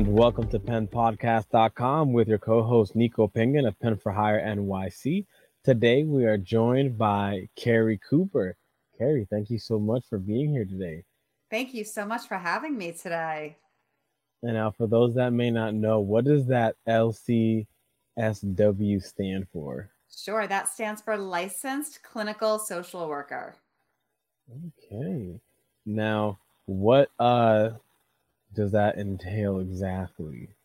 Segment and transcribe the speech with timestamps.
[0.00, 5.26] And welcome to penpodcast.com with your co host Nico Pingan of Pen for Hire NYC.
[5.62, 8.56] Today we are joined by Carrie Cooper.
[8.96, 11.04] Carrie, thank you so much for being here today.
[11.50, 13.58] Thank you so much for having me today.
[14.42, 17.66] And now, for those that may not know, what does that LCSW
[19.02, 19.90] stand for?
[20.10, 23.54] Sure, that stands for Licensed Clinical Social Worker.
[24.66, 25.38] Okay.
[25.84, 27.72] Now, what uh
[28.52, 30.56] does that entail exactly?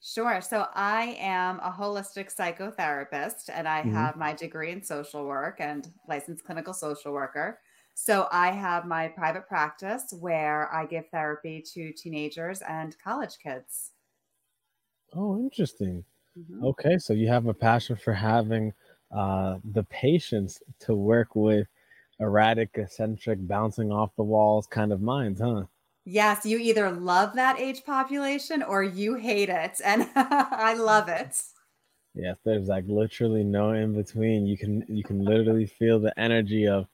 [0.00, 0.40] Sure.
[0.42, 4.06] So I am a holistic psychotherapist and I Mhm.
[4.06, 7.60] have my degree in social work and licensed clinical social worker.
[7.94, 13.92] So I have my private practice where I give therapy to teenagers and college kids.
[15.12, 16.04] Oh, interesting.
[16.36, 16.74] Mhm.
[16.74, 18.74] Okay, so you have a passion for having
[19.12, 21.68] uh, the patience to work with
[22.20, 25.66] erratic, eccentric, bouncing off the walls kind of minds, huh?
[26.04, 29.80] Yes, you either love that age population or you hate it.
[29.84, 31.40] And I love it.
[32.14, 34.46] Yes, there's like literally no in between.
[34.46, 36.86] You can you can literally feel the energy of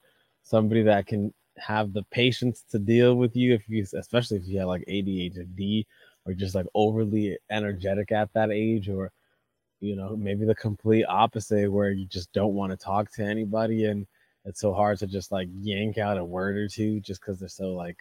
[0.42, 4.58] somebody that can have the patience to deal with you if you especially if you
[4.61, 5.84] have like ADHD
[6.25, 9.12] or just like overly energetic at that age or
[9.81, 13.86] you know maybe the complete opposite where you just don't want to talk to anybody
[13.86, 14.06] and
[14.47, 17.48] it's so hard to just like yank out a word or two just because they're
[17.48, 17.98] so like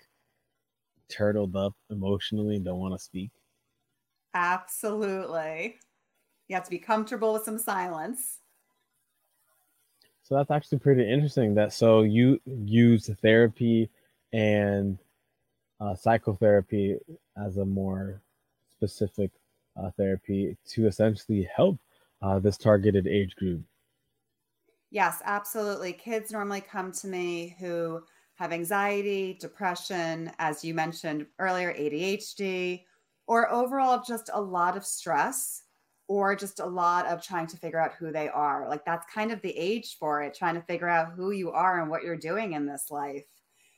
[1.10, 3.32] turtled up emotionally and don't want to speak.
[4.34, 5.78] Absolutely.
[6.48, 8.40] You have to be comfortable with some silence.
[10.24, 11.56] So that's actually pretty interesting.
[11.56, 13.90] That so you use therapy
[14.32, 15.00] and
[15.82, 16.98] uh, psychotherapy
[17.38, 18.22] as a more
[18.76, 19.32] specific
[19.76, 21.80] uh, therapy to essentially help
[22.22, 23.62] uh, this targeted age group.
[24.92, 25.94] Yes, absolutely.
[25.94, 28.04] Kids normally come to me who
[28.40, 32.86] have anxiety, depression, as you mentioned earlier, ADHD,
[33.28, 35.64] or overall just a lot of stress
[36.08, 38.68] or just a lot of trying to figure out who they are.
[38.68, 41.82] Like that's kind of the age for it, trying to figure out who you are
[41.82, 43.28] and what you're doing in this life.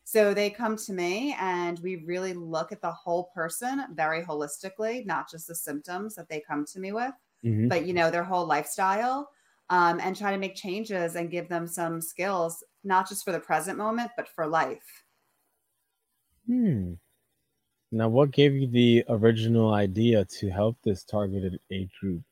[0.04, 5.06] So they come to me and we really look at the whole person very holistically,
[5.06, 7.14] not just the symptoms that they come to me with,
[7.44, 9.30] hmm but you know, their whole lifestyle
[9.70, 13.40] um, and try to make changes and give them some skills, not just for the
[13.40, 15.04] present moment, but for life.
[16.46, 16.94] Hmm.
[17.92, 22.24] Now, what gave you the original idea to help this targeted age group?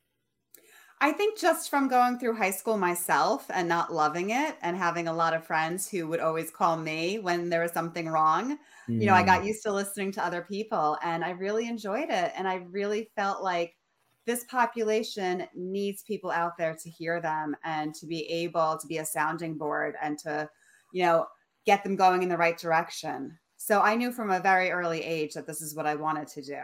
[1.02, 5.08] I think just from going through high school myself and not loving it and having
[5.08, 8.60] a lot of friends who would always call me when there was something wrong,
[8.98, 9.24] you know, I Hmm.
[9.24, 12.34] got used to listening to other people and I really enjoyed it.
[12.36, 13.76] And I really felt like
[14.30, 19.00] this population needs people out there to hear them and to be able to be
[19.00, 20.48] a sounding board and to,
[20.94, 21.26] you know,
[21.66, 23.36] get them going in the right direction.
[23.58, 26.44] So I knew from a very early age that this is what I wanted to
[26.44, 26.62] do.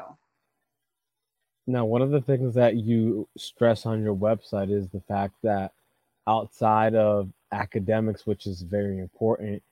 [1.65, 5.71] Now, one of the things that you stress on your website is the fact that
[6.27, 9.63] outside of academics, which is very important,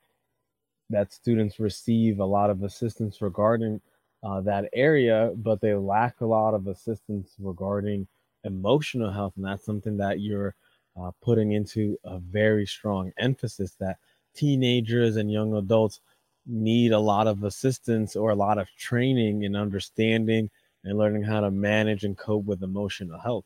[0.90, 3.80] that students receive a lot of assistance regarding
[4.23, 8.07] uh, that area, but they lack a lot of assistance regarding
[8.44, 9.34] emotional health.
[9.35, 10.56] And that's something that you're
[11.00, 13.97] uh, putting into a very strong emphasis that
[14.33, 16.00] teenagers and young adults
[16.45, 20.50] need a lot of assistance or a lot of training in understanding
[20.83, 23.45] and learning how to manage and cope with emotional health.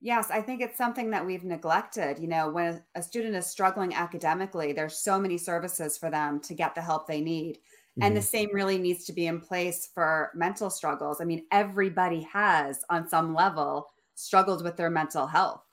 [0.00, 2.18] Yes, I think it's something that we've neglected.
[2.18, 6.54] You know, when a student is struggling academically, there's so many services for them to
[6.54, 7.58] get the help they need.
[8.00, 8.26] And the Mhm.
[8.26, 11.20] same really needs to be in place for mental struggles.
[11.20, 15.64] I mean, everybody has, on some level, struggled with their mental health.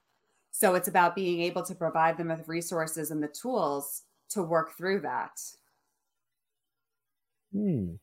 [0.51, 4.73] So it's about being able to provide them with resources and the tools to work
[4.78, 5.39] through that.
[7.51, 7.95] Hmm.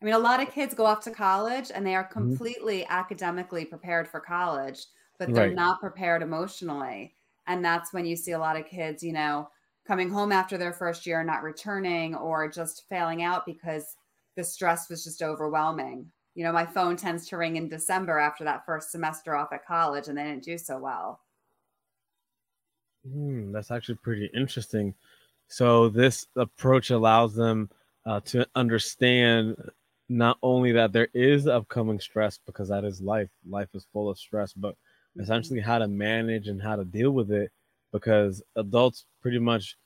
[0.00, 2.38] I mean, a lot of kids go off to college and they are Mhm.
[2.44, 4.86] completely academically prepared for college,
[5.18, 5.54] but they're Right.
[5.54, 7.16] not prepared emotionally.
[7.46, 9.48] And that's when you see a lot of kids, you know,
[9.86, 13.96] coming home after their first year, and not returning, or just failing out because
[14.36, 16.10] the stress was just overwhelming.
[16.34, 19.64] You know, my phone tends to ring in December after that first semester off at
[19.64, 21.20] college and they didn't do so well.
[23.06, 24.94] Hmm, that's actually pretty interesting.
[25.48, 27.70] So this approach allows them
[28.06, 29.56] uh, to understand
[30.08, 33.30] not only that there is upcoming stress because that is life.
[33.46, 34.76] Life is full of stress, but
[35.14, 35.20] Mhm.
[35.20, 37.52] essentially how to manage and how to deal with it
[37.94, 39.78] because adults pretty much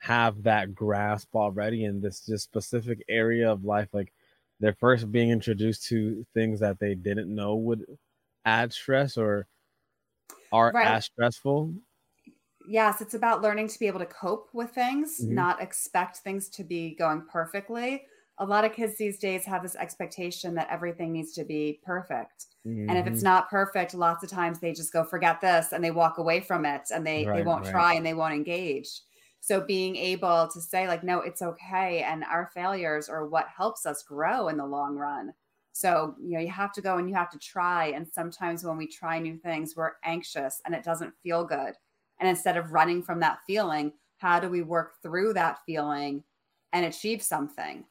[0.00, 3.90] have that grasp already in this just specific area of life.
[3.92, 4.14] Like
[4.60, 7.86] they're first being introduced to things that they didn't know would
[8.46, 9.48] add stress or
[10.52, 10.82] are Right.
[10.82, 11.74] as stressful.
[12.66, 15.28] Yes, it's about learning to be able to cope with things, Mhm.
[15.30, 18.06] not expect things to be going perfectly.
[18.40, 22.46] A lot of kids these days have this expectation that everything needs to be perfect.
[22.66, 22.88] Mm-hmm.
[22.88, 25.90] And if it's not perfect, lots of times they just go forget this and they
[25.90, 27.72] walk away from it and they right, they won't right.
[27.72, 28.88] try and they won't engage.
[29.40, 33.86] So being able to say like no, it's okay and our failures are what helps
[33.86, 35.32] us grow in the long run.
[35.72, 38.76] So, you know, you have to go and you have to try and sometimes when
[38.76, 41.74] we try new things, we're anxious and it doesn't feel good.
[42.20, 46.24] And instead of running from that feeling, how do we work through that feeling
[46.72, 47.84] and achieve something?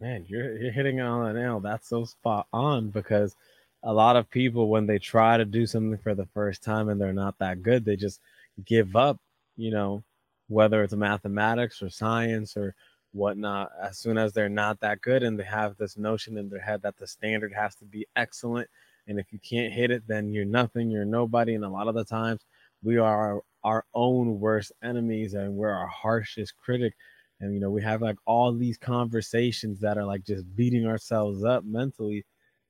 [0.00, 1.60] Man, you're you're hitting it on the nail.
[1.60, 3.34] That's so spot on because
[3.82, 7.00] a lot of people when they try to do something for the first time and
[7.00, 8.20] they're not that good, they just
[8.64, 9.18] give up,
[9.56, 10.02] you know,
[10.48, 12.74] whether it's mathematics or science or
[13.12, 16.60] whatnot, as soon as they're not that good and they have this notion in their
[16.60, 18.68] head that the standard has to be excellent.
[19.08, 21.54] And if you can't hit it, then you're nothing, you're nobody.
[21.54, 22.42] And a lot of the times
[22.82, 26.94] we are our, our own worst enemies and we're our harshest critic
[27.40, 31.44] and you know we have like all these conversations that are like just beating ourselves
[31.44, 32.24] up mentally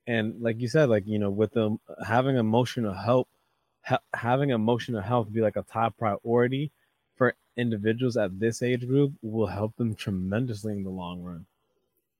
[0.06, 3.28] and like you said like you know with them having emotional help
[3.84, 6.72] ha- having emotional health be like a top priority
[7.16, 11.46] for individuals at this age group will help them tremendously in the long run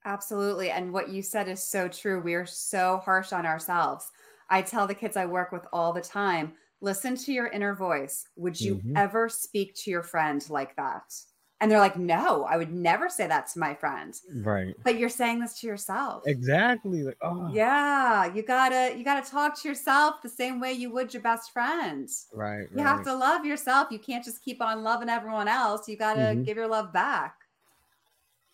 [0.05, 0.71] Absolutely.
[0.71, 2.21] And what you said is so true.
[2.21, 4.11] We are so harsh on ourselves.
[4.49, 8.25] I tell the kids I work with all the time listen to your inner voice.
[8.37, 8.97] Would you Mhm.
[8.97, 11.13] ever speak to your friend like that?
[11.61, 14.15] And they're like, no, I would never say that to my friend.
[14.45, 16.23] right But you're saying this to yourself.
[16.27, 20.91] exactly like oh Yeah, you gotta you gotta talk to yourself the same way you
[20.93, 22.09] would your best friend.
[22.33, 23.89] right You have to love yourself.
[23.91, 25.89] You can't just keep on loving everyone else.
[25.89, 26.45] You gotta Mhm.
[26.45, 27.35] give your love back.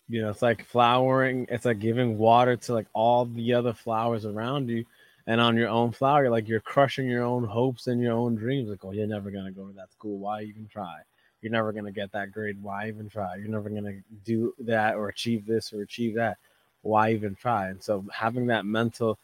[0.07, 4.25] you know it's like flowering it's like giving water to like all the other flowers
[4.25, 4.85] around you
[5.27, 8.35] and on your own flower you're like you're crushing your own hopes and your own
[8.35, 10.97] dreams like oh you're never going to go to that school why even try
[11.45, 14.53] you're never going to get that grade why even try you're never going to do
[14.59, 16.37] that or achieve this or achieve that
[16.81, 19.17] why even try and so having that mental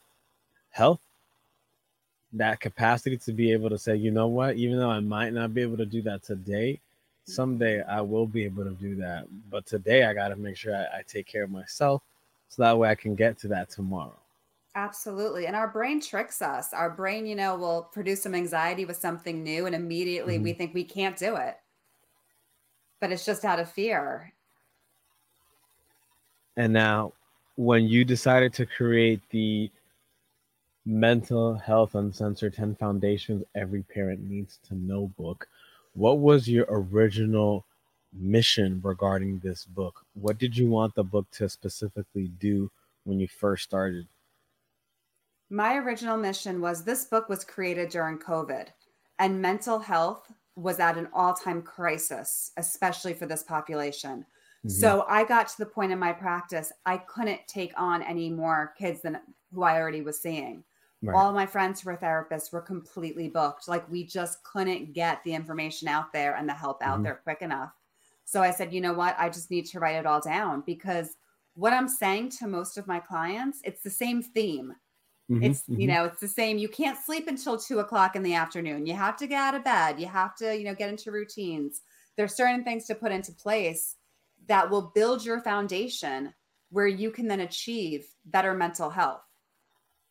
[0.69, 1.01] health
[2.31, 5.53] that capacity to be able to say you know what even though i might not
[5.53, 6.79] be able to do that today
[7.25, 9.27] someday I will be able to do that.
[9.49, 12.01] But today I got to make sure I, I take care of myself
[12.49, 14.15] so that way I can get to that tomorrow.
[14.75, 15.47] Absolutely.
[15.47, 16.73] And our brain tricks us.
[16.73, 20.57] Our brain, you know, will produce some anxiety with something new and immediately we mm-hmm.
[20.57, 21.57] think we can't do it.
[23.01, 24.31] But it's just out of fear.
[26.55, 27.11] And now,
[27.55, 29.69] when you decided to create the
[30.85, 35.47] Mental Health Uncensored 10 Foundations Every Parent Needs to Know book,
[35.93, 37.65] what was your original
[38.13, 40.05] mission regarding this book?
[40.13, 42.71] What did you want the book to specifically do
[43.03, 44.07] when you first started?
[45.49, 48.67] My original mission was this book was created during COVID
[49.19, 54.25] and mental health was at an all time crisis, especially for this population.
[54.65, 54.71] Mhm.
[54.71, 58.73] So I got to the point in my practice, I couldn't take on any more
[58.77, 59.19] kids than
[59.53, 60.63] who I already was seeing.
[61.01, 61.15] Right.
[61.15, 63.67] All my friends who were therapists were completely booked.
[63.67, 67.03] Like we just couldn't get the information out there and the help out Mhm.
[67.03, 67.73] there quick enough.
[68.25, 69.15] So I said, you know what?
[69.17, 71.17] I just need to write it all down because
[71.55, 74.75] what I'm saying to most of my clients, it's the same theme.
[75.31, 75.87] Mhm, It's, you mhm.
[75.87, 76.57] know, it's the same.
[76.57, 78.85] You can't sleep until two o'clock in the afternoon.
[78.85, 79.99] You have to get out of bed.
[79.99, 81.81] You have to, you know, get into routines.
[82.15, 83.97] There's certain things to put into place
[84.47, 86.33] that will build your foundation
[86.69, 89.23] where you can then achieve better mental health.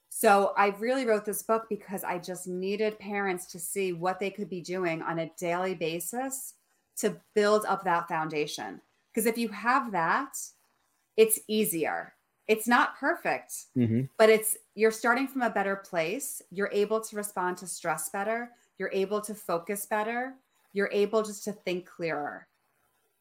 [0.09, 4.30] So I really wrote this book because I just needed parents to see what they
[4.30, 6.54] could be doing on a daily basis
[6.97, 8.83] to build up that foundation.
[9.12, 10.37] Because if you have that,
[11.16, 12.14] it's easier.
[12.49, 14.09] It's not perfect, Mhm.
[14.18, 16.40] but it's you're starting from a better place.
[16.50, 18.52] You're able to respond to stress better.
[18.78, 20.37] You're able to focus better.
[20.72, 22.49] You're able just to think clearer.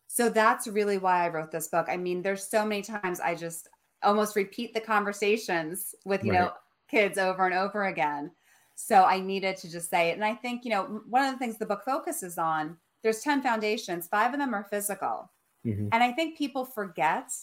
[0.08, 1.88] So that's really why I wrote this book.
[1.90, 3.68] I mean, there's so many times I just
[4.04, 6.54] almost repeat the conversations with, you know,
[6.90, 8.32] kids over and over again.
[8.76, 10.14] So I needed to just say it.
[10.14, 13.42] And I think, you know, one of the things the book focuses on, there's 10
[13.42, 15.30] foundations, five of them are physical.
[15.66, 15.90] Mhm.
[15.92, 17.34] And I think people forget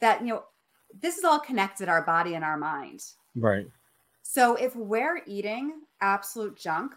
[0.00, 0.44] that, you know,
[0.94, 3.04] this is all connected our body and our mind.
[3.38, 3.66] Right.
[4.22, 6.92] So if we're eating absolute junk,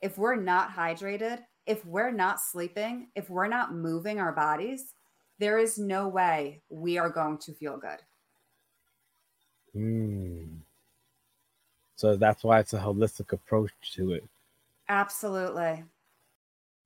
[0.00, 4.94] if we're not hydrated, if we're not sleeping, if we're not moving our bodies,
[5.38, 7.98] there is no way we are going to feel good.
[9.76, 10.58] Mm.
[11.96, 14.24] So that's why it's a holistic approach to it.
[14.88, 15.84] Absolutely.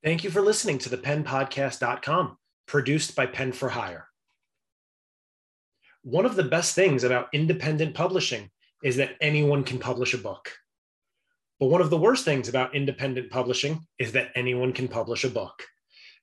[0.03, 4.07] Thank you for listening to the penpodcast.com, produced by Pen for Hire.
[6.03, 8.51] One of the best things about independent publishing
[8.83, 10.51] is that anyone can publish a book.
[11.59, 15.29] But one of the worst things about independent publishing is that anyone can publish a
[15.29, 15.63] book.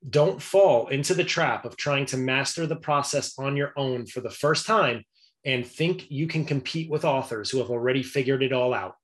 [0.09, 4.21] Don't fall into the trap of trying to master the process on your own for
[4.21, 5.05] the first time
[5.45, 8.97] and think you can compete with authors who have already figured it all out.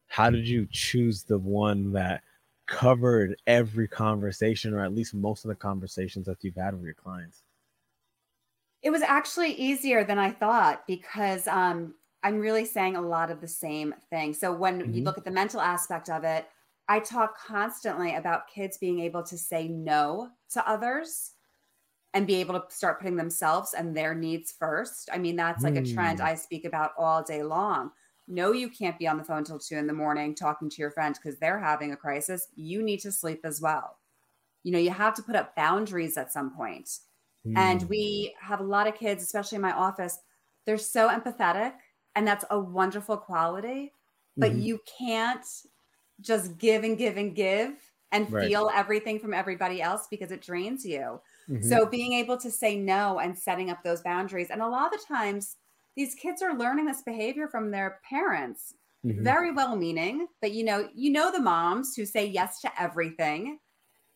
[0.09, 2.23] how did you choose the one that
[2.67, 6.95] covered every conversation or at least most of the conversations that you've had with your
[6.95, 7.43] clients?
[8.83, 13.41] It was actually easier than I thought because um, I'm really saying a lot of
[13.41, 14.35] the same thing.
[14.35, 14.95] So when mm-hmm.
[14.95, 16.47] you look at the mental aspect of it,
[16.89, 21.33] I talk constantly about kids being able to say no to others
[22.15, 25.11] and be able to start putting themselves and their needs first.
[25.13, 25.91] I mean, that's like mm.
[25.91, 26.27] a trend hmm.
[26.27, 27.91] I speak about all day long.
[28.29, 30.91] No, you can't be on the phone till two in the morning talking to your
[30.91, 32.49] friend because they're having a crisis.
[32.55, 33.99] You need to sleep as well.
[34.63, 36.89] You know, you have to put up boundaries at some point.
[37.47, 37.57] Mm.
[37.57, 37.89] And hmm.
[37.89, 40.19] we have a lot of kids, especially in my office,
[40.65, 41.75] they're so empathetic,
[42.15, 43.93] and that's a wonderful quality.
[44.37, 44.61] But mm-hmm.
[44.61, 45.47] you can't
[46.21, 47.75] just give and give and give
[48.13, 48.49] and right.
[48.49, 51.21] feel everything from everybody else because it drains you.
[51.49, 51.69] Mm-hmm.
[51.69, 54.49] So being able to say no and setting up those boundaries.
[54.51, 55.57] And a lot of the times
[55.97, 58.75] these kids are learning this behavior from their parents.
[59.05, 59.23] Mm-hmm.
[59.23, 63.59] Very well meaning, but you know, you know the moms who say yes to everything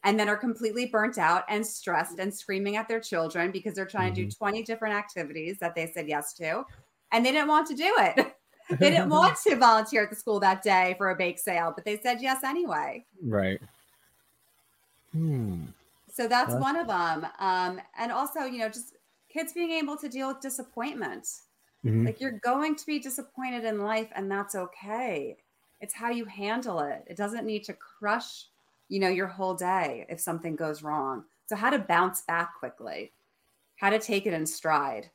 [0.03, 3.87] and then are completely burnt out and stressed and screaming at their children because they're
[3.87, 4.23] trying mm-hmm.
[4.23, 6.65] to do 20 different activities that they said yes to
[7.13, 8.35] and they didn't want to do it.
[8.79, 11.85] they didn't want to volunteer at the school that day for a bake sale, but
[11.85, 13.05] they said yes anyway.
[13.23, 13.61] Right.
[15.13, 15.65] Hmm.
[16.13, 17.27] So that's one of them.
[17.39, 18.95] Um, and also, you know, just
[19.33, 21.25] kids being able to deal with disappointment.
[21.85, 22.07] Mm-hmm.
[22.07, 25.37] Like you're going to be disappointed in life, and that's okay.
[25.81, 27.05] It's how you handle it.
[27.07, 28.47] It doesn't need to crush,
[28.89, 31.25] you know, your whole day if something goes wrong.
[31.47, 33.13] So how to bounce back quickly,
[33.77, 35.11] how to take it in stride.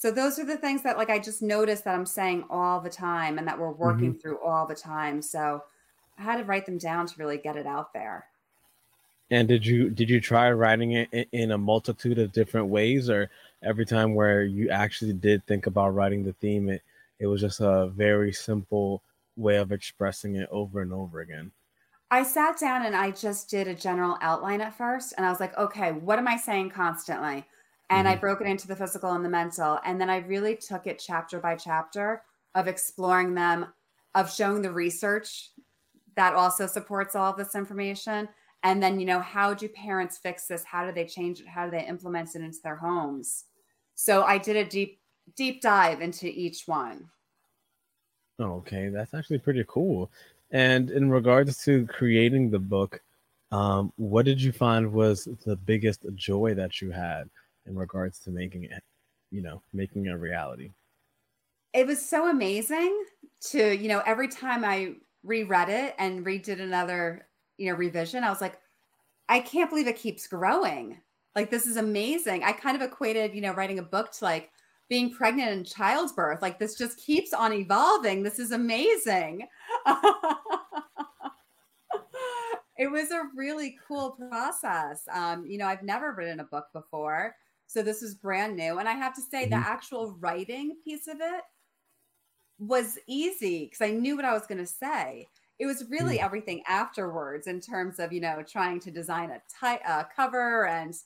[0.00, 2.88] So those are the things that like I just noticed that I'm saying all the
[2.88, 4.18] time and that we're working mm-hmm.
[4.18, 5.20] through all the time.
[5.20, 5.62] So
[6.18, 8.24] I had to write them down to really get it out there.
[9.30, 13.28] And did you did you try writing it in a multitude of different ways or
[13.62, 16.80] every time where you actually did think about writing the theme it
[17.18, 19.02] it was just a very simple
[19.36, 21.50] way of expressing it over and over again?
[22.10, 25.40] I sat down and I just did a general outline at first and I was
[25.40, 27.44] like, okay, what am I saying constantly?
[27.90, 28.16] And mm-hmm.
[28.16, 29.78] I broke it into the physical and the mental.
[29.84, 32.22] And then I really took it chapter by chapter
[32.54, 33.66] of exploring them,
[34.14, 35.50] of showing the research
[36.16, 38.28] that also supports all of this information.
[38.62, 40.64] And then, you know, how do parents fix this?
[40.64, 41.48] How do they change it?
[41.48, 43.44] How do they implement it into their homes?
[43.94, 45.00] So I did a deep,
[45.36, 47.08] deep dive into each one.
[48.40, 50.10] Okay, that's actually pretty cool.
[50.50, 53.00] And in regards to creating the book,
[53.52, 57.28] um, what did you find was the biggest joy that you had?
[57.70, 58.82] In regards to making it,
[59.30, 60.72] you know, making it a reality.
[61.72, 63.04] It was so amazing
[63.50, 68.30] to, you know, every time I reread it and redid another, you know, revision, I
[68.30, 68.58] was like,
[69.28, 71.00] I can't believe it keeps growing.
[71.36, 72.42] Like this is amazing.
[72.42, 74.50] I kind of equated, you know, writing a book to like
[74.88, 76.42] being pregnant and childbirth.
[76.42, 78.24] Like this just keeps on evolving.
[78.24, 79.46] This is amazing.
[82.76, 85.02] it was a really cool process.
[85.12, 87.36] Um, you know, I've never written a book before.
[87.70, 88.78] So this was brand new.
[88.78, 89.50] And I have to say, mm-hmm.
[89.50, 91.42] the actual writing piece of it
[92.58, 95.28] was easy because I knew what I was going to say.
[95.60, 96.24] It was really mm.
[96.24, 100.96] everything afterwards in terms of, you know, trying to design a ty- uh, cover and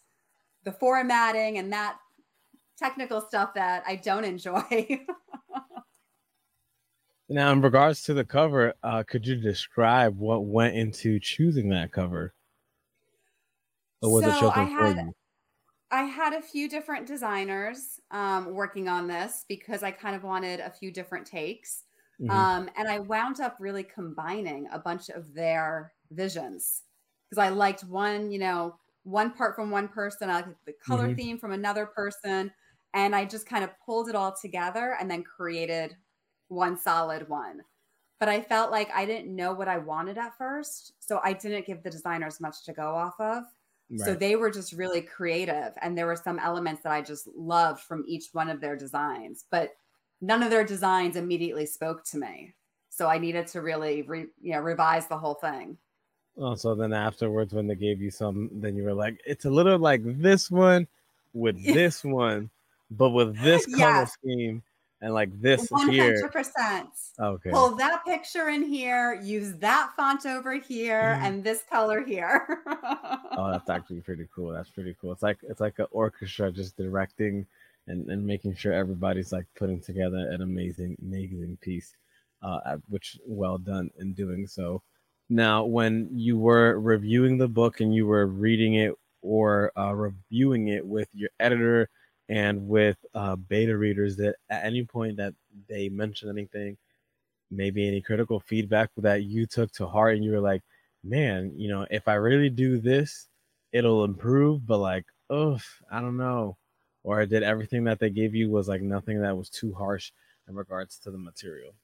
[0.64, 1.98] the formatting and that
[2.78, 4.62] technical stuff that I don't enjoy.
[7.28, 11.92] now, in regards to the cover, uh, could you describe what went into choosing that
[11.92, 12.32] cover?
[14.00, 15.14] Or was so it chosen for you?
[15.94, 20.58] I had a few different designers um, working on this because I kind of wanted
[20.58, 21.84] a few different takes.
[22.20, 22.30] Mm-hmm.
[22.30, 26.82] Um, and I wound up really combining a bunch of their visions
[27.30, 28.74] because I liked one, you know,
[29.04, 31.14] one part from one person, I liked the color mm-hmm.
[31.14, 32.50] theme from another person.
[32.92, 35.96] And I just kind of pulled it all together and then created
[36.48, 37.60] one solid one.
[38.18, 40.94] But I felt like I didn't know what I wanted at first.
[40.98, 43.44] So I didn't give the designers much to go off of.
[43.90, 44.00] Right.
[44.00, 45.72] So they were just really creative.
[45.80, 49.44] And there were some elements that I just loved from each one of their designs,
[49.50, 49.70] but
[50.20, 52.54] none of their designs immediately spoke to me.
[52.88, 55.76] So I needed to really, re, you know, revise the whole thing.
[56.36, 59.50] Oh, so then afterwards, when they gave you some, then you were like, it's a
[59.50, 60.86] little like this one
[61.32, 62.50] with this one.
[62.90, 64.12] but with this color yes.
[64.12, 64.62] scheme
[65.00, 65.90] and like this 100%.
[65.90, 66.30] here.
[67.20, 67.50] Okay.
[67.50, 71.24] Pull that picture in here, use that font over here, mm-hmm.
[71.24, 72.62] and this color here.
[73.36, 74.52] oh, that's actually pretty cool.
[74.52, 75.12] That's pretty cool.
[75.12, 77.46] It's like it's like an orchestra just directing
[77.86, 81.94] and, and making sure everybody's like putting together an amazing, amazing piece.
[82.44, 84.82] Uh, which well done in doing so.
[85.30, 90.68] Now, when you were reviewing the book and you were reading it or uh, reviewing
[90.68, 91.88] it with your editor
[92.28, 95.34] and with uh, beta readers, that at any point that
[95.68, 96.78] they mentioned anything,
[97.50, 100.62] maybe any critical feedback that you took to heart, and you were like,
[101.04, 103.28] "Man, you know, if I really do this,
[103.72, 106.58] it'll improve," but like, oh, I don't know,
[107.02, 110.12] or did everything that they gave you was like nothing that was too harsh
[110.48, 111.74] in regards to the material?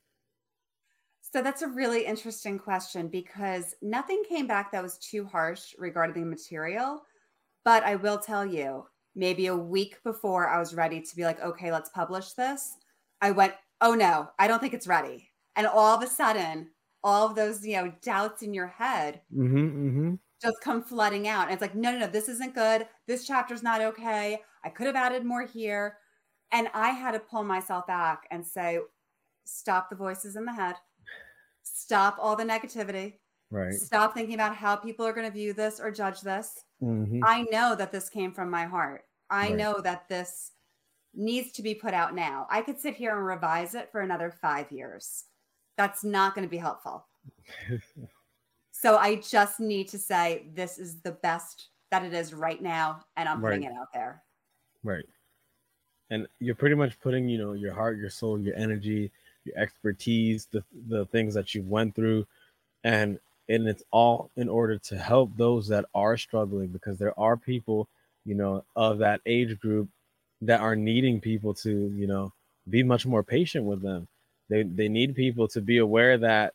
[1.21, 6.23] So that's a really interesting question because nothing came back that was too harsh regarding
[6.23, 7.05] the material.
[7.65, 11.41] But I will tell you, maybe a week before I was ready to be like,
[11.41, 12.77] okay, let's publish this,
[13.21, 15.29] I went, oh no, I don't think it's ready.
[15.57, 16.71] And all of a sudden,
[17.03, 20.15] all of those, you know, doubts in your head mm-hmm, mm-hmm.
[20.41, 21.45] just come flooding out.
[21.45, 22.87] And it's like, no, no, no, this isn't good.
[23.07, 24.41] This chapter's not okay.
[24.65, 25.97] I could have added more here.
[26.53, 28.79] And I had to pull myself back and say,
[29.45, 30.77] stop the voices in the head
[31.91, 33.15] stop all the negativity.
[33.51, 33.73] Right.
[33.75, 36.65] Stop thinking about how people are going to view this or judge this.
[36.83, 37.21] Mm-hmm.
[37.25, 39.05] I know that this came from my heart.
[39.29, 39.57] I right.
[39.57, 40.53] know that this
[41.15, 42.47] needs to be put out now.
[42.51, 45.25] I could sit here and revise it for another five years.
[45.77, 47.07] That's not going to be helpful.
[48.73, 53.05] so I just need to say this is the best that it is right now,
[53.17, 54.23] and I'm putting it out there.
[54.83, 55.05] Right.
[56.11, 59.11] And you're pretty much putting, you know, your heart, your soul, your energy,
[59.45, 62.27] your expertise, the the things that you went through,
[62.85, 63.19] and
[63.51, 67.89] and it's all in order to help those that are struggling because there are people,
[68.25, 69.89] you know, of that age group
[70.43, 72.33] that are needing people to, you know,
[72.69, 74.07] be much more patient with them.
[74.49, 76.55] They they need people to be aware that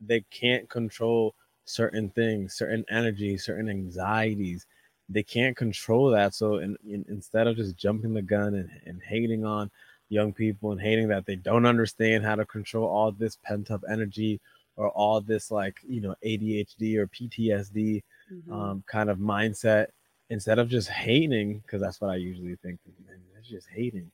[0.00, 4.66] they can't control certain things, certain energies, certain anxieties.
[5.08, 6.34] They can't control that.
[6.34, 9.70] So in, in, instead of just jumping the gun and, and hating on
[10.10, 13.82] young people and hating that they don't understand how to control all this pent up
[13.90, 14.40] energy
[14.78, 18.52] or all this like you know ADHD or PTSD mm-hmm.
[18.52, 19.88] um, kind of mindset
[20.30, 24.10] instead of just hating because that's what I usually think man that's just hating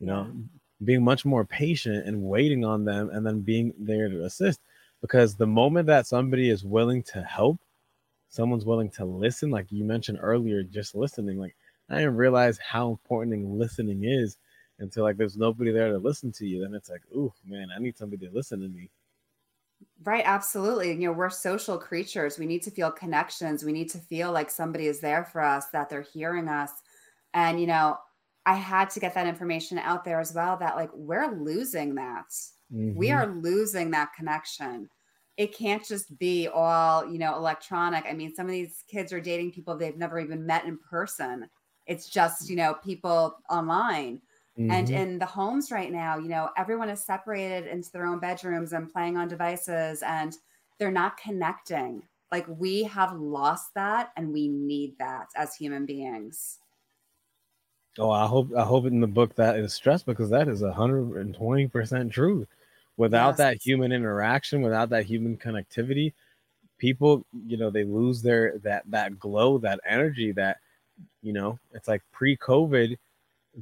[0.00, 0.12] you yeah.
[0.12, 0.32] know
[0.84, 4.60] being much more patient and waiting on them and then being there to assist
[5.00, 7.58] because the moment that somebody is willing to help
[8.28, 11.56] someone's willing to listen like you mentioned earlier just listening like
[11.90, 14.36] I didn't realize how important listening is
[14.80, 17.80] until like there's nobody there to listen to you then it's like ooh man i
[17.80, 18.90] need somebody to listen to me
[20.04, 23.98] right absolutely you know we're social creatures we need to feel connections we need to
[23.98, 26.70] feel like somebody is there for us that they're hearing us
[27.34, 27.96] and you know
[28.46, 32.26] i had to get that information out there as well that like we're losing that.
[32.72, 32.98] Mm-hmm.
[32.98, 34.90] we are losing that connection.
[35.38, 38.04] It can't just be all you know electronic.
[38.08, 41.48] I mean some of these kids are dating people they've never even met in person.
[41.86, 44.20] It's just you know people online
[44.58, 44.70] Mm-hmm.
[44.70, 48.72] And in the homes right now, you know, everyone is separated into their own bedrooms
[48.72, 50.36] and playing on devices and
[50.78, 52.02] they're not connecting.
[52.32, 56.58] Like we have lost that and we need that as human beings.
[57.98, 61.20] Oh, I hope I hope in the book that is stressed because that is hundred
[61.20, 62.46] and twenty percent true.
[62.96, 63.36] Without yes.
[63.38, 66.12] that human interaction, without that human connectivity,
[66.78, 70.58] people, you know, they lose their that that glow, that energy that,
[71.22, 72.96] you know, it's like pre-COVID,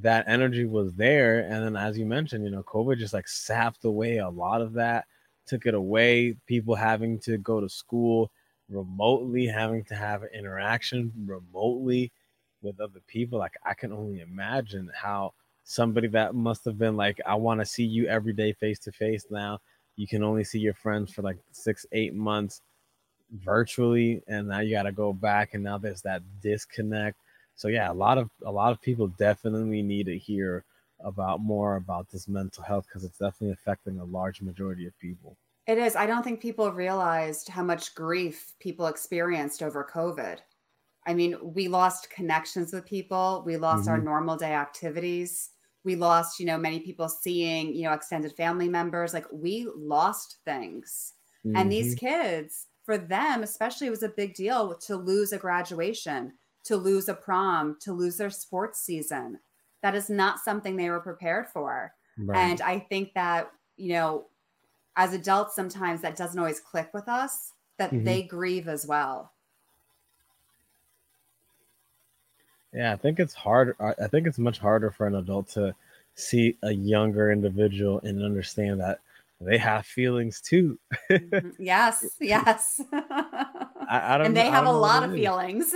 [0.03, 1.41] that energy was there.
[1.41, 4.75] And then, as you mentioned, you know, COVID just like sapped away a lot of
[4.75, 5.07] that,
[5.47, 6.37] took it away.
[6.47, 8.31] People having to go to school
[8.69, 12.13] remotely, having to have interaction remotely
[12.63, 13.39] with other people.
[13.39, 15.33] Like, I can only imagine how
[15.65, 18.93] somebody that must have been like, I want to see you every day face to
[18.93, 19.61] face now.
[19.97, 22.61] You can only see your friends for like six, eight months
[23.33, 24.23] virtually.
[24.29, 25.55] And now you got to go back.
[25.55, 27.19] And now there's that disconnect
[27.57, 30.65] so yeah, a lot of a lot of people definitely need to hear
[31.01, 35.37] about more about this mental health because it's definitely affecting a large majority of people.
[35.67, 35.97] It is.
[35.97, 40.39] I don't think people realized how much grief people experienced over COVID.
[41.07, 43.91] I mean, we lost connections with people, we lost mm-hmm.
[43.93, 45.51] our normal day activities.
[45.85, 49.15] We lost, you know, many people seeing, you know, extended family members.
[49.15, 51.15] Like we lost things.
[51.47, 51.57] Mm-hmm.
[51.57, 52.07] And these mm-hmm.
[52.07, 56.33] kids, for them especially, it was a big deal to lose a graduation
[56.67, 59.39] to lose a prom, to lose their sports season.
[59.83, 61.95] That is not something they were prepared for.
[62.19, 62.39] Right.
[62.39, 64.27] And I think that, you know,
[64.97, 68.05] as adults, sometimes that doesn't always click with us, that mm-hmm.
[68.05, 69.33] they grieve as well.
[72.73, 73.77] Yeah, I think it's hard.
[73.81, 75.75] I think it's much harder for an adult to
[76.15, 79.01] see a younger individual and understand that
[79.41, 80.79] they have feelings too.
[81.11, 81.63] Mm-hmm.
[81.63, 82.81] yes, yes.
[83.89, 84.27] I, I don't.
[84.29, 85.17] and they have a don't know what lot of is.
[85.17, 85.75] feelings.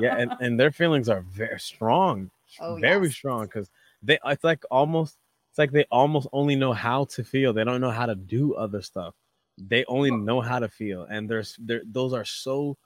[0.00, 3.14] Yeah, and, and their feelings are very strong, Oh, very yes.
[3.14, 3.44] strong.
[3.46, 3.70] Because
[4.02, 5.16] they, it's like almost,
[5.50, 7.52] it's like they almost only know how to feel.
[7.52, 9.14] They don't know how to do other stuff.
[9.58, 12.76] They only know how to feel, and there's, there, those are so,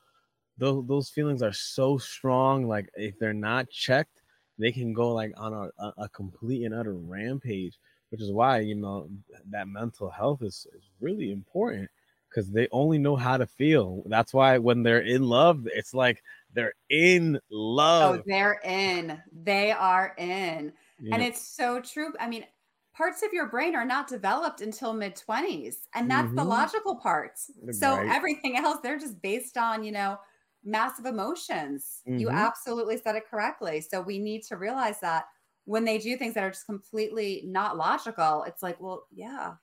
[0.59, 2.67] those those feelings are so strong.
[2.67, 4.23] Like if they're not checked,
[4.59, 7.79] they can go like on a, a, a complete and utter rampage.
[8.11, 9.09] Which is why you know
[9.51, 11.91] that mental health is, is really important
[12.35, 14.03] because they only know how to feel.
[14.07, 18.17] That's why when they're in love, it's like they're in love.
[18.17, 18.25] oh, love.
[18.27, 19.23] they're in.
[19.33, 20.73] They are in.
[20.99, 22.13] you And it's so true.
[22.19, 22.47] I mean,
[22.95, 26.45] parts of your brain are not developed until mid 20s, and that's the Mhm.
[26.45, 27.51] logical parts.
[27.71, 28.09] So Right.
[28.09, 30.19] everything else, they're just based on, you know,
[30.65, 32.05] massive emotions.
[32.17, 32.51] You Mhm.
[32.51, 33.81] absolutely said it correctly.
[33.81, 35.27] So we need to realize that
[35.67, 39.57] when they do things that are just completely not logical, it's like, well, yeah,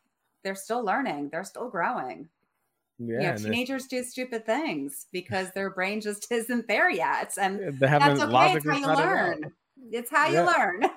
[0.43, 2.29] they're still learning, they're still growing.
[3.17, 7.33] Yeah, you know, teenagers do stupid things because their brain just isn't there yet.
[7.37, 8.53] And they that's okay.
[8.53, 9.53] It's how you learn.
[9.91, 10.45] It's how you Yeah.
[10.45, 10.83] learn.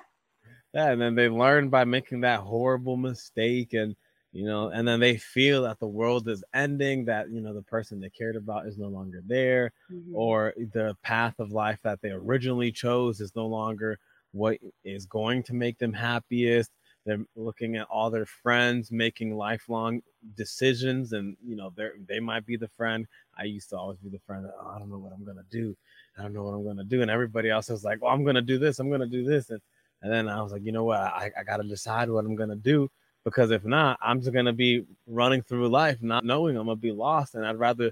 [0.73, 3.95] Yeah, and then they learn by making that horrible mistake, and
[4.31, 7.61] you know, and then they feel that the world is ending, that you know the
[7.61, 10.13] person they cared about is no longer there, Mhm.
[10.13, 13.97] or the path of life that they originally chose is no longer
[14.31, 16.71] what is going to make them happiest.
[17.05, 20.01] They're looking at all their friends making lifelong
[20.35, 23.05] decisions, and you know, they they might be the friend.
[23.37, 25.45] I used to always be the friend that oh, I don't know what I'm gonna
[25.51, 25.75] do.
[26.17, 28.41] I don't know what I'm gonna do, and everybody else was like, "Well, I'm gonna
[28.41, 28.79] do this.
[28.79, 29.61] I'm gonna do this," and
[30.01, 30.99] and then I was like, you know what?
[30.99, 32.89] I, I got to decide what I'm gonna do
[33.23, 36.91] because if not, I'm just gonna be running through life not knowing I'm gonna be
[36.91, 37.91] lost, and I'd rather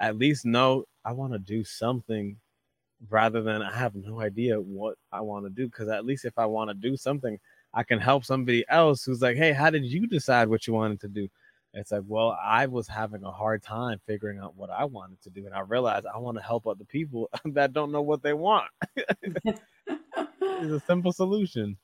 [0.00, 2.36] at least know I want to do something
[3.10, 5.66] rather than I have no idea what I want to do.
[5.66, 7.38] Because at least if I want to do something,
[7.74, 11.00] I can help somebody else who's like, hey, how did you decide what you wanted
[11.00, 11.28] to do?
[11.72, 15.30] It's like, well, I was having a hard time figuring out what I wanted to
[15.30, 18.32] do, and I realized I want to help other people that don't know what they
[18.32, 18.70] want.
[20.40, 21.76] It's a simple solution.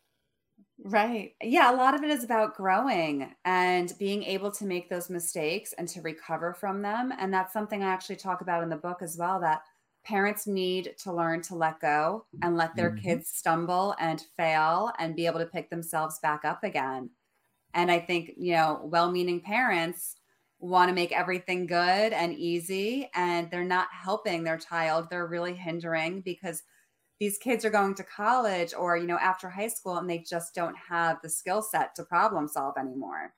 [0.82, 1.34] Right.
[1.42, 5.74] Yeah, a lot of it is about growing and being able to make those mistakes
[5.74, 7.12] and to recover from them.
[7.18, 9.62] And that's something I actually talk about in the book as well that
[10.04, 12.90] parents need to learn to let go and let their Mhm.
[12.90, 17.10] kids stumble and fail and be able to pick themselves back up again.
[17.74, 20.16] And I think, you know, well meaning parents
[20.58, 25.08] want to make everything good and easy, and they're not helping their child.
[25.10, 26.62] They're really hindering because
[27.20, 30.54] these kids are going to college or you know after high school and they just
[30.54, 33.34] don't have the skill set to problem solve anymore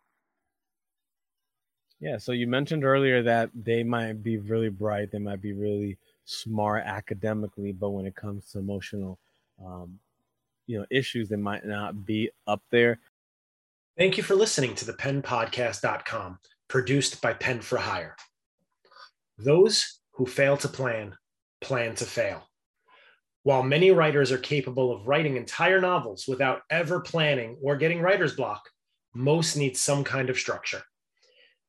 [2.00, 2.18] Yeah.
[2.18, 6.84] So you mentioned earlier that they might be really bright, they might be really smart
[6.86, 9.18] academically, but when it comes to emotional,
[9.64, 9.98] um,
[10.66, 13.00] you know, issues, they might not be up there.
[13.98, 18.16] Thank you for listening to the penpodcast.com, produced by Pen for Hire.
[19.38, 21.16] Those who fail to plan,
[21.60, 22.48] plan to fail.
[23.42, 28.36] While many writers are capable of writing entire novels without ever planning or getting writer's
[28.36, 28.62] block,
[29.14, 30.82] most need some kind of structure.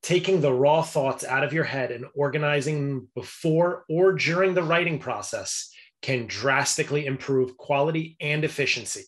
[0.04, 4.98] Taking the raw thoughts out of your head and organizing before or during the writing
[4.98, 5.70] process
[6.02, 9.04] can drastically improve quality and efficiency.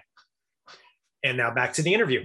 [1.23, 2.25] And now back to the interview.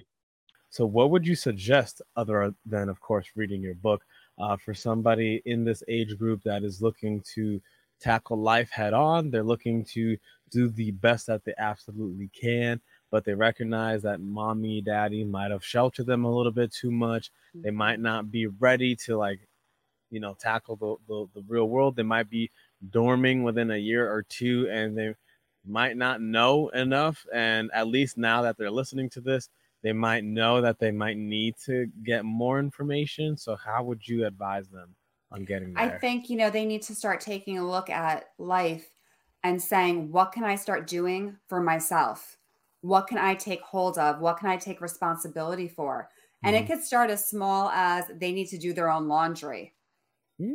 [0.71, 4.01] So, what would you suggest, other than, of course, reading your book,
[4.39, 7.61] uh, for somebody in this age group that is looking to
[8.01, 9.29] tackle life head on?
[9.31, 10.17] They're looking to
[10.49, 15.63] do the best that they absolutely can, but they recognize that mommy, daddy might have
[15.63, 17.31] sheltered them a little bit too much.
[17.53, 17.77] They mm-hmm.
[17.77, 19.39] might not be ready to, like,
[20.09, 21.95] you know, tackle the, the, the real world.
[21.95, 22.51] They might be
[22.89, 25.15] dorming within a year or two, and they
[25.65, 27.25] might not know enough.
[27.33, 29.49] And at least now that they're listening to this,
[29.83, 33.37] they might know that they might need to get more information.
[33.37, 34.95] So, how would you advise them
[35.31, 35.77] on getting there?
[35.77, 38.95] i think you know they need to start taking a look at life
[39.43, 42.37] and saying what can i start doing for myself?
[42.81, 44.19] What can i take hold of?
[44.19, 46.09] What can i take responsibility for?
[46.43, 46.67] And it Mhm.
[46.67, 49.75] could start as small as they need to do their own laundry.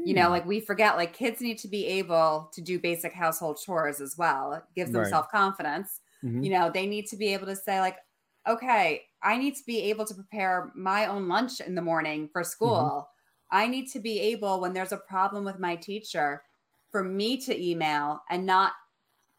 [0.05, 3.13] You know Mm, like we forget like kids need to be able to do basic
[3.13, 4.53] household chores as well.
[4.53, 5.07] It gives them Right.
[5.07, 6.01] self-confidence.
[6.23, 6.47] Mhm.
[6.47, 7.99] you know they need to be able to say like
[8.47, 12.45] okay i need to be able to prepare my own lunch in the morning for
[12.45, 13.09] school
[13.51, 16.43] i need to be able when there's a problem with my teacher
[16.91, 18.73] for me to email and not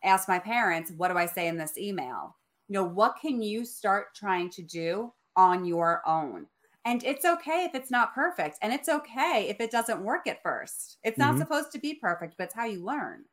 [0.03, 2.35] ask my parents what do i say in this email
[2.67, 6.47] you know what can you start trying to do on your own.
[6.83, 8.57] And it's okay if it's not perfect.
[8.61, 10.97] And it's okay if it doesn't work at first.
[11.03, 11.41] It's not mm-hmm.
[11.41, 13.25] supposed to be perfect, but it's how you learn.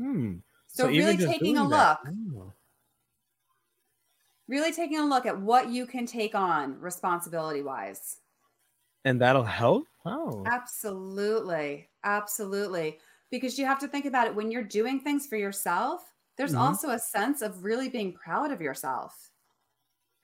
[0.00, 0.36] Hmm.
[0.68, 1.98] So, so really taking a look.
[2.06, 2.52] Oh.
[4.46, 8.16] Really taking a look at what you can take on responsibility wise.
[9.04, 9.84] And that'll help?
[10.04, 10.44] Oh.
[10.46, 11.88] Absolutely.
[12.04, 12.98] Absolutely.
[13.30, 16.02] Because you have to think about it when you're doing things for yourself,
[16.36, 16.62] there's mm-hmm.
[16.62, 19.30] also a sense of really being proud of yourself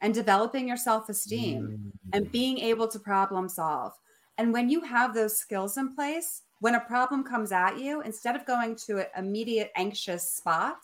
[0.00, 1.88] and developing your self esteem mm-hmm.
[2.12, 3.92] and being able to problem solve.
[4.38, 8.36] And when you have those skills in place, when a problem comes at you, instead
[8.36, 10.78] of going to an immediate anxious spot,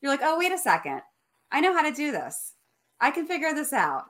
[0.00, 1.02] you're like, oh, wait a second.
[1.50, 2.54] I know how to do this.
[3.00, 4.04] I can figure this out.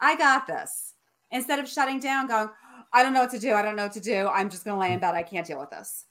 [0.00, 0.89] I got this.
[1.32, 2.48] Instead of shutting down, going,
[2.92, 3.54] I don't know what to do.
[3.54, 4.28] I don't know what to do.
[4.28, 5.14] I'm just going to lay in bed.
[5.14, 6.06] I can't deal with this.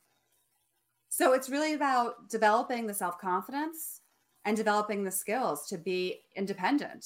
[1.10, 4.02] So it's really about developing the self confidence
[4.46, 7.06] and developing the skills to be independent.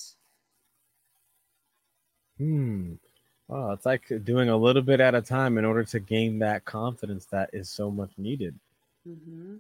[2.38, 2.94] Hmm.
[3.48, 6.66] Well, it's like doing a little bit at a time in order to gain that
[6.66, 8.58] confidence that is so much needed.
[9.08, 9.56] Mm-hmm.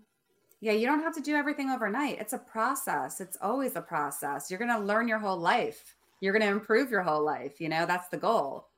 [0.61, 2.19] Yeah, you don't have to do everything overnight.
[2.19, 3.19] It's a process.
[3.19, 4.49] It's always a process.
[4.49, 5.95] You're going to learn your whole life.
[6.23, 7.59] You're going to improve your whole life.
[7.59, 8.69] You know, that's the goal.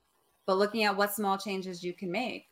[0.47, 2.47] But looking at what small changes you can make.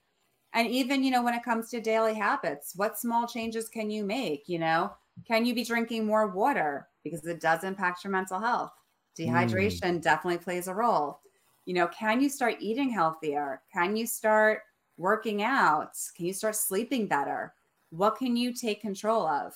[0.54, 4.06] And even, you know, when it comes to daily habits, what small changes can you
[4.06, 4.48] make?
[4.48, 4.94] You know,
[5.28, 8.72] can you be drinking more water because it does impact your mental health?
[9.18, 10.02] Dehydration mm.
[10.04, 11.22] definitely plays a role.
[11.66, 13.64] You know, can you start eating healthier?
[13.74, 14.62] Can you start
[15.00, 15.98] working out?
[16.16, 17.56] Can you start sleeping better?
[17.90, 19.56] What can you take control of?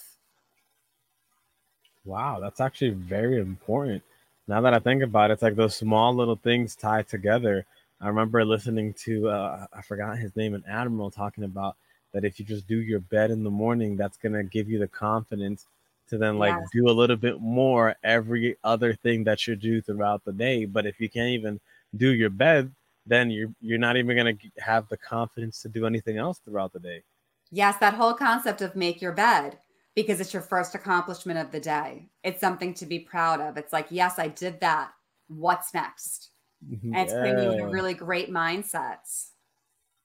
[2.05, 4.01] Wow, that's actually very important.
[4.47, 7.65] Now that I think about it, it's like those small little things tied together
[7.99, 11.75] I remember listening to uh, I forgot his name, an admiral, talking about
[12.13, 14.87] that if you just do your bed in the morning, that's gonna give you the
[14.87, 15.65] confidence
[16.09, 16.69] to then like yes.
[16.71, 20.65] do a little bit more every other thing that you do throughout the day.
[20.65, 21.59] But if you can't even
[21.95, 22.71] do your bed,
[23.05, 26.79] then you're you're not even gonna have the confidence to do anything else throughout the
[26.79, 27.01] day.
[27.49, 29.57] Yes, that whole concept of make your bed
[29.97, 32.07] because it's your first accomplishment of the day.
[32.23, 33.57] It's something to be proud of.
[33.57, 34.91] It's like, yes, I did that.
[35.27, 36.29] What's next?
[36.67, 36.93] Mm-hmm.
[36.93, 39.29] and it's putting you in a really great mindsets.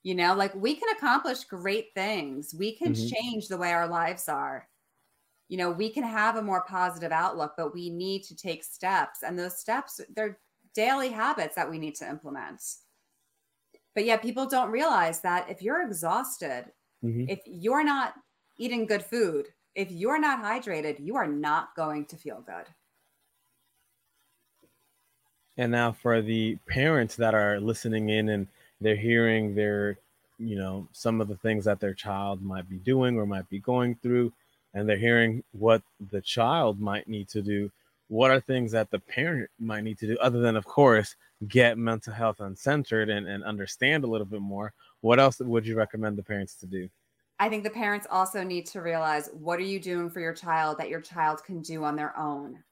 [0.02, 2.54] You know, like we can accomplish great things.
[2.58, 3.06] We can mm-hmm.
[3.06, 4.66] change the way our lives are.
[5.48, 9.22] You know, we can have a more positive outlook, but we need to take steps.
[9.22, 10.38] And those steps, they're
[10.74, 12.62] daily habits that we need to implement.
[13.94, 16.64] But yeah, people don't realize that if you're exhausted,
[17.04, 17.26] mm-hmm.
[17.28, 18.14] if you're not
[18.58, 22.66] eating good food, if you're not hydrated, you are not going to feel good.
[25.56, 28.46] And now for the parents that are listening in and
[28.80, 29.98] they're hearing their,
[30.38, 33.58] you know, some of the things that their child might be doing or might be
[33.60, 34.32] going through,
[34.74, 37.70] and they're hearing what the child might need to do.
[38.08, 41.16] What are things that the parent might need to do, other than, of course,
[41.48, 44.72] get mental health uncensored and, and understand a little bit more?
[45.00, 46.88] What else would you recommend the parents to do?
[47.42, 50.78] I think the parents also need to realize what are you doing for your child
[50.78, 52.62] that your child can do on their own?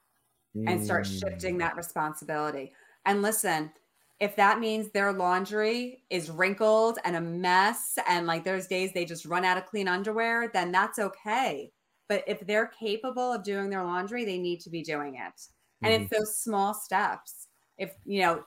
[0.67, 1.59] and start shifting mm.
[1.59, 2.73] that responsibility.
[3.05, 3.71] And listen,
[4.19, 9.05] if that means their laundry is wrinkled and a mess, and like there's days they
[9.05, 11.71] just run out of clean underwear, then that's okay.
[12.07, 15.41] But if they're capable of doing their laundry, they need to be doing it.
[15.81, 16.03] And mm-hmm.
[16.03, 17.47] it's those small steps.
[17.77, 18.43] If, you know,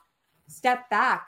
[0.49, 1.27] step back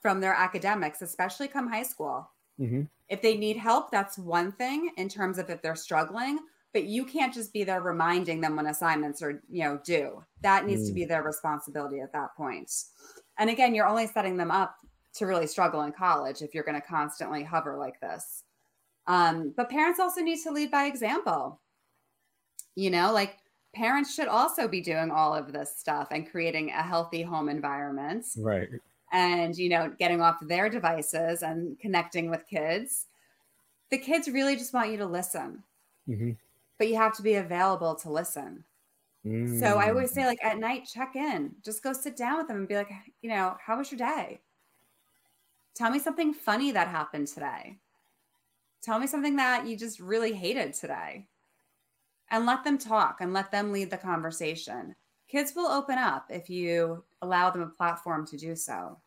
[0.00, 2.30] from their academics, especially come high school.
[2.60, 2.82] Mm-hmm.
[3.08, 6.38] If they need help, that's one thing in terms of if they're struggling
[6.72, 10.66] but you can't just be there reminding them when assignments are you know due that
[10.66, 10.88] needs mm.
[10.88, 12.70] to be their responsibility at that point.
[13.38, 14.76] and again you're only setting them up
[15.14, 18.44] to really struggle in college if you're going to constantly hover like this
[19.06, 21.60] um, but parents also need to lead by example
[22.76, 23.36] you know like
[23.74, 28.24] parents should also be doing all of this stuff and creating a healthy home environment
[28.38, 28.68] right
[29.12, 33.06] and you know getting off their devices and connecting with kids
[33.90, 35.62] the kids really just want you to listen
[36.08, 36.32] mm-hmm
[36.80, 38.64] but you have to be available to listen.
[39.26, 39.60] Mm.
[39.60, 40.28] So I always say, mm.
[40.28, 41.54] like at night, check in.
[41.62, 44.40] Just go sit down with them and be like, you know, how was your day?
[45.74, 47.76] Tell me something funny that happened today.
[48.82, 51.26] Tell me something that you just really hated today.
[52.30, 54.96] And let them talk and let them lead the conversation.
[55.28, 58.98] Kids will open up if you allow them a platform to do so.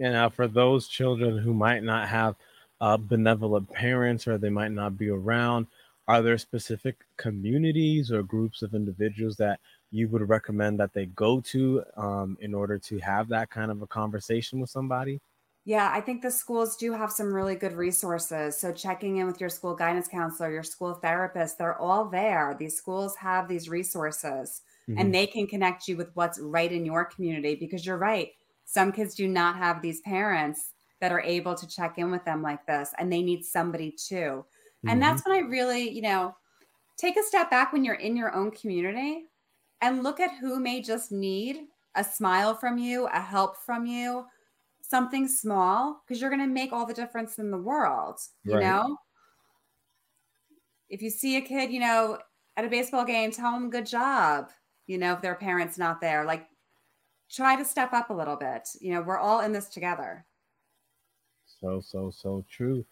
[0.00, 2.36] And now, for those children who might not have
[2.80, 5.66] uh, benevolent parents or they might not be around
[6.06, 11.40] are there specific communities or groups of individuals that you would recommend that they go
[11.40, 15.20] to um, in order to have that kind of a conversation with somebody?
[15.64, 18.58] Yeah i think the schools do have some really good resources.
[18.58, 22.54] So checking in with your school guidance counselor your school therapist they're all there.
[22.58, 24.98] These schools have these resources mm-hmm.
[24.98, 28.30] and they can connect you with what's right in your community because you're right.
[28.64, 32.42] Some kids do not have these parents that are able to check in with them
[32.42, 34.16] like this and they need somebody too.
[34.16, 34.88] Mm-hmm.
[34.88, 36.34] And that's when I really, you know,
[36.96, 39.24] take a step back when you're in your own community
[39.80, 44.24] and look at who may just need a smile from you, a help from you,
[44.80, 48.18] something small, because you're going to make all the difference in the world.
[48.44, 48.62] You right.
[48.62, 48.96] know,
[50.88, 52.18] if you see a kid, you know,
[52.56, 54.50] at a baseball game, tell them good job.
[54.86, 56.46] You know, if their parents not there, like
[57.30, 58.68] try to step up a little bit.
[58.80, 60.24] You know, we're all in this together.
[61.60, 62.84] So so so true.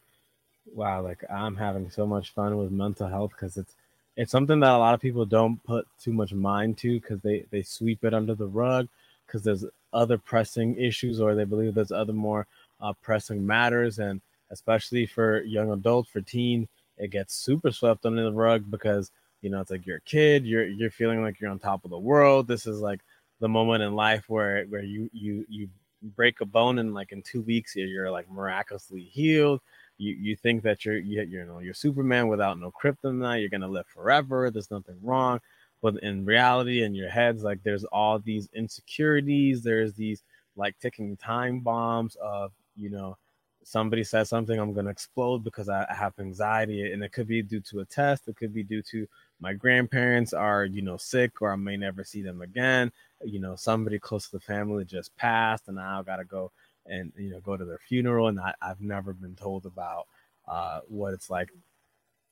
[0.74, 3.74] Wow, like I'm having so much fun with mental health because it's
[4.16, 7.44] it's something that a lot of people don't put too much mind to because they
[7.50, 8.88] they sweep it under the rug
[9.26, 12.46] because there's other pressing issues or they believe there's other more
[12.80, 18.22] uh, pressing matters and especially for young adults for teen it gets super swept under
[18.22, 19.10] the rug because
[19.42, 21.90] you know it's like you're a kid you're you're feeling like you're on top of
[21.90, 23.00] the world this is like
[23.40, 25.68] the moment in life where where you you you
[26.16, 29.60] break a bone and like in two weeks you're, like miraculously healed
[29.98, 33.40] you you think that you're you, you know you're Superman without no kryptonite.
[33.40, 34.50] You're gonna live forever.
[34.50, 35.40] There's nothing wrong,
[35.80, 39.62] but in reality, in your heads, like there's all these insecurities.
[39.62, 40.22] There's these
[40.56, 43.16] like ticking time bombs of you know
[43.64, 47.42] somebody says something i'm going to explode because I, have anxiety and it could be
[47.42, 49.06] due to a test it could be due to
[49.42, 52.90] my grandparents are you know sick or i may never see them again
[53.24, 56.50] you know somebody close to the family just passed and now i gotta go
[56.86, 60.06] and you know go to their funeral and I, have never been told about
[60.48, 61.50] uh, what it's like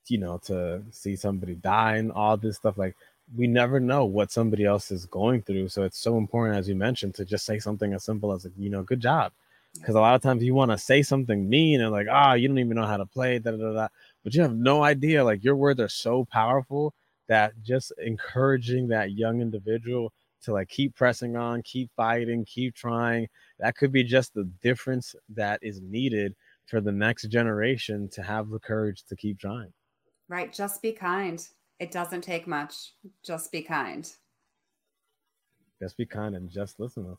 [0.08, 2.96] you know to see somebody die and all this stuff like
[3.36, 5.68] we never know what somebody else is going through.
[5.68, 8.70] So it's so important as you mentioned to just say something as simple as you
[8.70, 9.32] know good job.
[9.74, 12.34] Because a lot of times you want to say something mean and like ah oh,
[12.34, 13.88] you don't even know how to play da, da, da,
[14.24, 16.92] but you have no idea like your words are so powerful
[17.30, 20.12] that just encouraging that young individual
[20.42, 23.28] to like keep pressing on, keep fighting, keep trying.
[23.60, 26.34] That could be just the difference that is needed
[26.66, 29.72] for the next generation to have the courage to keep trying.
[30.28, 30.52] Right.
[30.52, 31.46] Just be kind.
[31.78, 32.94] It doesn't take much.
[33.22, 34.10] Just be kind.
[35.80, 37.16] Just be kind and just listen.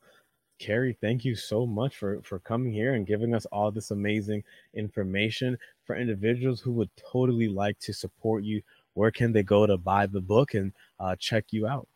[0.60, 4.43] Carrie, thank you so much for for coming here and giving us all this amazing
[4.76, 8.62] information for individuals who would totally like to support you.
[8.93, 11.88] Where can they go to buy the book and uh, check you out?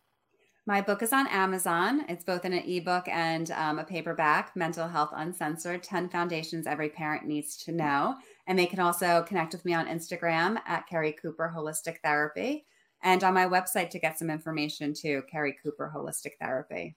[0.68, 2.04] My book is on Amazon.
[2.08, 6.88] It's both in an ebook and um, a paperback, Mental Health Uncensored 10 Foundations Every
[6.88, 8.16] Parent Needs to Know.
[8.48, 12.64] And they can also connect with me on Instagram at Carrie Cooper Holistic Therapy
[13.02, 16.96] and on my website to get some information too, Carrie Cooper Holistic Therapy.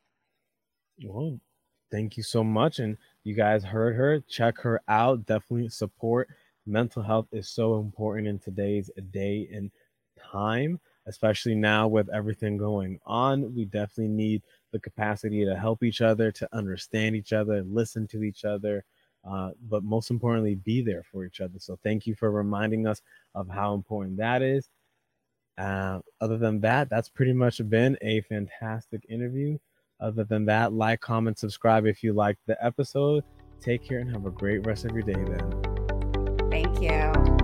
[1.04, 1.40] Well,
[1.92, 2.80] thank you so much.
[2.80, 4.20] And you guys heard her.
[4.28, 5.28] Check her out.
[5.28, 6.30] Definitely support.
[6.66, 9.72] Mental health is so important in today's day and
[10.32, 10.80] time
[11.10, 13.54] especially now with everything going on.
[13.56, 18.24] We definitely need the capacity to help each other, to understand each other, listen to
[18.24, 18.86] each other,
[19.30, 21.58] uh, but most importantly, be there for each other.
[21.58, 23.02] So thank you for reminding us
[23.36, 24.70] of how important that is.
[25.58, 29.58] Uh, other than that, that's pretty much been a fantastic interview.
[30.00, 33.26] Other than that, like, comment, subscribe if you liked the episode.
[33.60, 36.50] Take care and have a great rest of your day then.
[36.50, 37.39] Thank you.